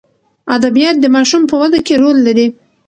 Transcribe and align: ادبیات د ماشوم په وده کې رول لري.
ادبیات 0.55 0.95
د 1.01 1.05
ماشوم 1.15 1.43
په 1.51 1.55
وده 1.61 1.79
کې 1.87 1.95
رول 2.01 2.17
لري. 2.27 2.47